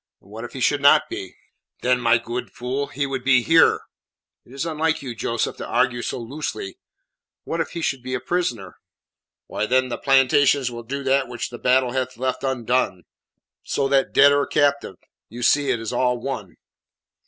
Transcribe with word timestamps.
"What 0.17 0.43
if 0.45 0.53
he 0.53 0.61
should 0.61 0.81
not 0.81 1.11
be?" 1.11 1.35
"Then, 1.83 2.01
my 2.01 2.17
good 2.17 2.51
fool, 2.51 2.87
he 2.87 3.05
would 3.05 3.23
be 3.23 3.43
here." 3.43 3.81
"It 4.47 4.51
is 4.51 4.65
unlike 4.65 5.03
you, 5.03 5.13
Joseph, 5.13 5.57
to 5.57 5.67
argue 5.67 6.01
so 6.01 6.17
loosely. 6.19 6.79
What 7.43 7.61
if 7.61 7.73
he 7.73 7.83
should 7.83 8.01
be 8.01 8.15
a 8.15 8.19
prisoner?" 8.19 8.77
"Why, 9.45 9.67
then, 9.67 9.89
the 9.89 9.99
plantations 9.99 10.71
will 10.71 10.81
do 10.81 11.03
that 11.03 11.27
which 11.27 11.51
the 11.51 11.59
battle 11.59 11.91
hath 11.91 12.17
left 12.17 12.43
undone. 12.43 13.03
So 13.61 13.87
that, 13.89 14.11
dead 14.11 14.31
or 14.31 14.47
captive, 14.47 14.95
you 15.29 15.43
see 15.43 15.69
it 15.69 15.79
is 15.79 15.93
all 15.93 16.17
one." 16.19 16.55